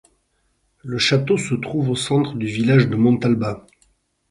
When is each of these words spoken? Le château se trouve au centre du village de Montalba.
Le 0.81 0.97
château 0.97 1.37
se 1.37 1.53
trouve 1.53 1.91
au 1.91 1.95
centre 1.95 2.33
du 2.33 2.47
village 2.47 2.89
de 2.89 2.95
Montalba. 2.95 3.67